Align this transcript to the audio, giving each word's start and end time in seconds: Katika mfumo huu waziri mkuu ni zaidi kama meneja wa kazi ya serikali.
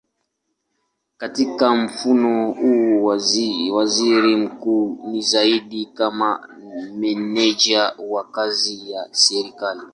Katika 1.17 1.75
mfumo 1.75 2.51
huu 2.51 3.05
waziri 3.73 4.35
mkuu 4.35 4.99
ni 5.07 5.21
zaidi 5.21 5.85
kama 5.85 6.47
meneja 6.95 7.93
wa 8.09 8.23
kazi 8.31 8.91
ya 8.91 9.07
serikali. 9.11 9.81